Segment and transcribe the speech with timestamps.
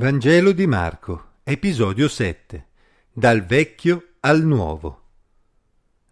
[0.00, 2.68] Vangelo di Marco, episodio 7.
[3.12, 5.02] Dal vecchio al nuovo.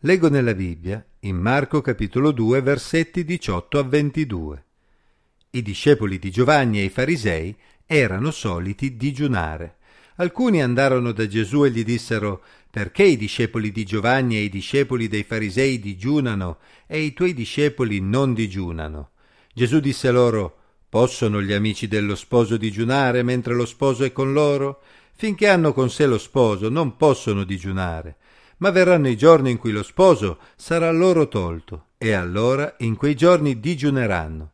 [0.00, 4.64] Leggo nella Bibbia, in Marco capitolo 2, versetti 18 a 22.
[5.52, 7.56] I discepoli di Giovanni e i farisei
[7.86, 9.76] erano soliti digiunare.
[10.16, 15.08] Alcuni andarono da Gesù e gli dissero perché i discepoli di Giovanni e i discepoli
[15.08, 19.12] dei farisei digiunano e i tuoi discepoli non digiunano?
[19.54, 20.57] Gesù disse loro
[20.90, 24.80] Possono gli amici dello sposo digiunare mentre lo sposo è con loro?
[25.14, 28.16] Finché hanno con sé lo sposo non possono digiunare,
[28.58, 33.14] ma verranno i giorni in cui lo sposo sarà loro tolto, e allora in quei
[33.14, 34.52] giorni digiuneranno.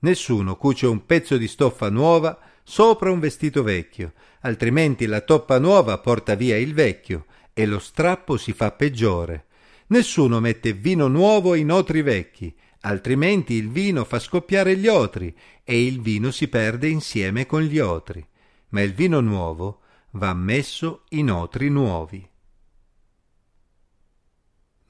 [0.00, 5.98] Nessuno cuce un pezzo di stoffa nuova sopra un vestito vecchio, altrimenti la toppa nuova
[5.98, 9.44] porta via il vecchio e lo strappo si fa peggiore.
[9.88, 15.34] Nessuno mette vino nuovo in otri vecchi, altrimenti il vino fa scoppiare gli otri
[15.64, 18.26] e il vino si perde insieme con gli otri,
[18.68, 19.80] ma il vino nuovo
[20.12, 22.28] va messo in otri nuovi.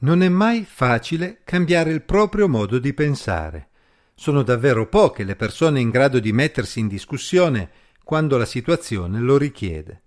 [0.02, 3.68] Non è mai facile cambiare il proprio modo di pensare.
[4.14, 7.70] Sono davvero poche le persone in grado di mettersi in discussione
[8.02, 10.02] quando la situazione lo richiede.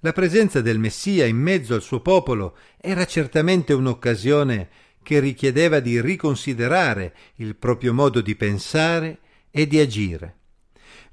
[0.00, 4.68] La presenza del Messia in mezzo al suo popolo era certamente un'occasione
[5.04, 9.18] che richiedeva di riconsiderare il proprio modo di pensare
[9.52, 10.38] e di agire.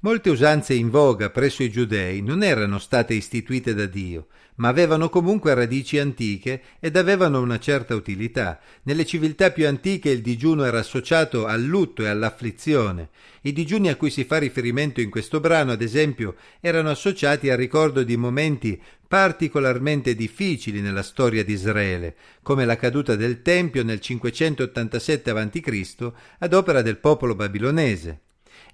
[0.04, 5.08] Molte usanze in voga presso i giudei non erano state istituite da Dio, ma avevano
[5.08, 8.58] comunque radici antiche ed avevano una certa utilità.
[8.82, 13.10] Nelle civiltà più antiche il digiuno era associato al lutto e all'afflizione.
[13.42, 17.56] I digiuni a cui si fa riferimento in questo brano, ad esempio, erano associati al
[17.56, 24.00] ricordo di momenti particolarmente difficili nella storia di Israele, come la caduta del Tempio nel
[24.00, 26.12] 587 a.C.
[26.40, 28.22] ad opera del popolo babilonese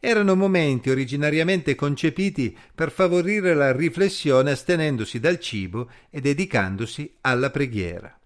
[0.01, 8.19] erano momenti originariamente concepiti per favorire la riflessione astenendosi dal cibo e dedicandosi alla preghiera.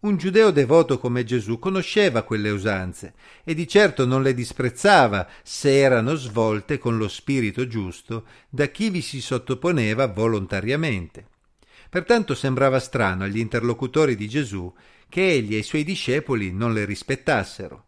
[0.00, 5.78] Un giudeo devoto come Gesù conosceva quelle usanze e di certo non le disprezzava se
[5.78, 11.28] erano svolte con lo spirito giusto da chi vi si sottoponeva volontariamente.
[11.88, 14.70] Pertanto sembrava strano agli interlocutori di Gesù
[15.08, 17.84] che egli e i suoi discepoli non le rispettassero.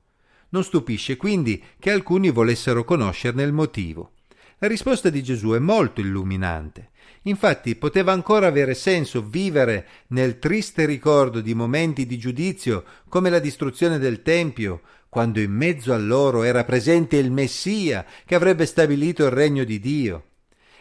[0.56, 4.12] Non stupisce quindi che alcuni volessero conoscerne il motivo.
[4.56, 6.92] La risposta di Gesù è molto illuminante.
[7.24, 13.38] Infatti poteva ancora avere senso vivere nel triste ricordo di momenti di giudizio come la
[13.38, 14.80] distruzione del Tempio,
[15.10, 19.78] quando in mezzo a loro era presente il Messia che avrebbe stabilito il regno di
[19.78, 20.24] Dio.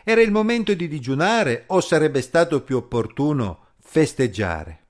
[0.06, 4.85] Era il momento di digiunare o sarebbe stato più opportuno festeggiare?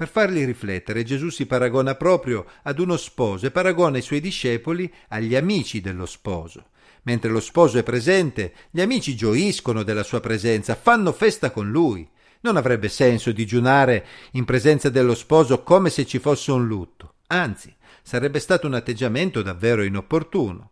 [0.00, 4.90] Per farli riflettere Gesù si paragona proprio ad uno sposo e paragona i suoi discepoli
[5.08, 6.70] agli amici dello sposo.
[7.02, 12.08] Mentre lo sposo è presente, gli amici gioiscono della sua presenza, fanno festa con lui.
[12.40, 17.16] Non avrebbe senso digiunare in presenza dello sposo come se ci fosse un lutto.
[17.26, 20.70] Anzi, sarebbe stato un atteggiamento davvero inopportuno.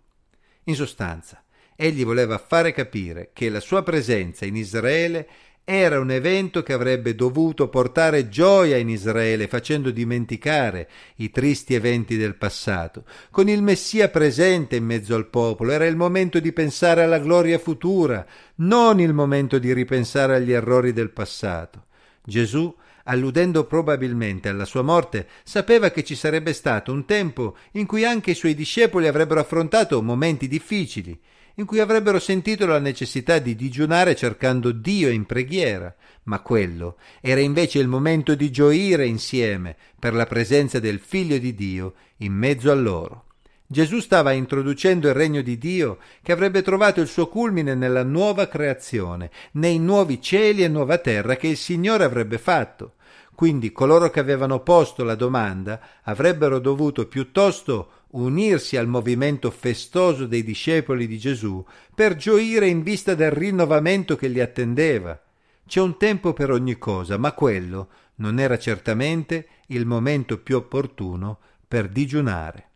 [0.64, 1.44] In sostanza,
[1.76, 5.28] egli voleva fare capire che la sua presenza in Israele
[5.70, 12.16] era un evento che avrebbe dovuto portare gioia in Israele, facendo dimenticare i tristi eventi
[12.16, 13.04] del passato.
[13.30, 17.58] Con il Messia presente in mezzo al popolo era il momento di pensare alla gloria
[17.58, 18.24] futura,
[18.56, 21.84] non il momento di ripensare agli errori del passato.
[22.24, 22.74] Gesù
[23.04, 28.32] alludendo probabilmente alla sua morte, sapeva che ci sarebbe stato un tempo in cui anche
[28.32, 31.18] i suoi discepoli avrebbero affrontato momenti difficili,
[31.58, 35.92] in cui avrebbero sentito la necessità di digiunare cercando Dio in preghiera,
[36.24, 41.54] ma quello era invece il momento di gioire insieme per la presenza del Figlio di
[41.54, 43.24] Dio in mezzo a loro.
[43.66, 48.46] Gesù stava introducendo il regno di Dio che avrebbe trovato il suo culmine nella nuova
[48.46, 52.94] creazione, nei nuovi cieli e nuova terra che il Signore avrebbe fatto.
[53.34, 60.42] Quindi coloro che avevano posto la domanda avrebbero dovuto piuttosto unirsi al movimento festoso dei
[60.42, 61.64] discepoli di Gesù
[61.94, 65.20] per gioire in vista del rinnovamento che li attendeva.
[65.66, 71.38] C'è un tempo per ogni cosa, ma quello non era certamente il momento più opportuno
[71.66, 72.66] per digiunare.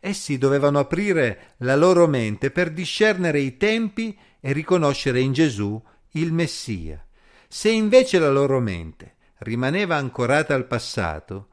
[0.00, 5.80] Essi dovevano aprire la loro mente per discernere i tempi e riconoscere in Gesù
[6.12, 7.04] il Messia.
[7.46, 11.48] Se invece la loro mente rimaneva ancorata al passato,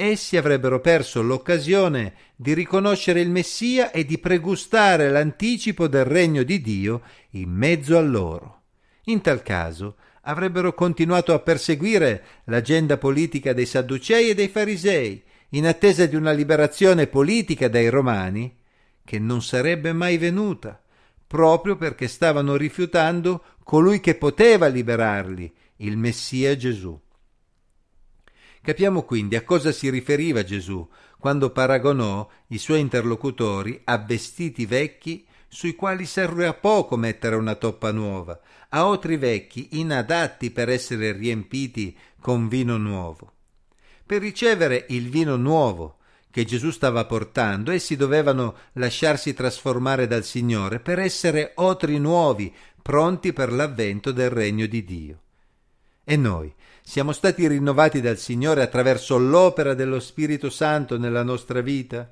[0.00, 6.60] essi avrebbero perso l'occasione di riconoscere il Messia e di pregustare l'anticipo del regno di
[6.60, 8.60] Dio in mezzo a loro.
[9.06, 15.66] In tal caso avrebbero continuato a perseguire l'agenda politica dei Sadducei e dei Farisei, in
[15.66, 18.56] attesa di una liberazione politica dai Romani,
[19.04, 20.80] che non sarebbe mai venuta,
[21.26, 26.96] proprio perché stavano rifiutando colui che poteva liberarli, il Messia Gesù.
[28.68, 30.86] Capiamo quindi a cosa si riferiva Gesù
[31.18, 37.54] quando paragonò i suoi interlocutori a vestiti vecchi sui quali serve a poco mettere una
[37.54, 38.38] toppa nuova,
[38.68, 43.32] a otri vecchi inadatti per essere riempiti con vino nuovo.
[44.04, 45.96] Per ricevere il vino nuovo
[46.30, 53.32] che Gesù stava portando, essi dovevano lasciarsi trasformare dal Signore per essere otri nuovi, pronti
[53.32, 55.20] per l'avvento del regno di Dio.
[56.10, 56.50] E noi
[56.80, 62.10] siamo stati rinnovati dal Signore attraverso l'opera dello Spirito Santo nella nostra vita?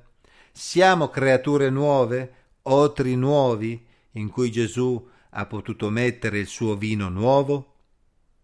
[0.51, 7.76] Siamo creature nuove, otri nuovi, in cui Gesù ha potuto mettere il suo vino nuovo?